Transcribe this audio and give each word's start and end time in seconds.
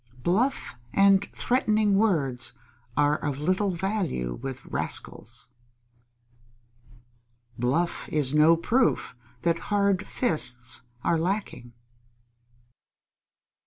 Bluff 0.23 0.73
and 0.93 1.27
threatening 1.31 1.93
words 1.95 2.53
are 2.97 3.17
of 3.17 3.37
little 3.37 3.69
value 3.69 4.39
with 4.41 4.65
rascals. 4.65 5.47
_Bluff 7.59 8.09
is 8.09 8.33
no 8.33 8.57
proof 8.57 9.15
that 9.43 9.59
hard 9.69 10.07
fists 10.07 10.81
are 11.03 11.19
lacking. 11.19 11.73